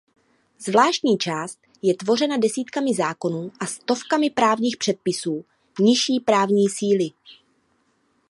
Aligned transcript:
Zvláštní 0.59 1.17
část 1.17 1.59
je 1.81 1.95
tvořena 1.95 2.37
desítkami 2.37 2.93
zákonů 2.95 3.51
a 3.59 3.65
stovkami 3.65 4.29
právních 4.29 4.77
předpisů 4.77 5.45
nižší 5.79 6.19
právní 6.19 6.69
síly. 6.69 7.09